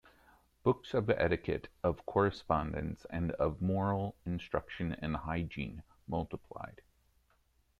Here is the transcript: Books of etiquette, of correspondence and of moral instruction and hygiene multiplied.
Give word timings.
Books 0.63 0.95
of 0.95 1.11
etiquette, 1.11 1.67
of 1.83 2.07
correspondence 2.07 3.05
and 3.11 3.33
of 3.33 3.61
moral 3.61 4.15
instruction 4.25 4.93
and 4.97 5.15
hygiene 5.15 5.83
multiplied. 6.07 6.81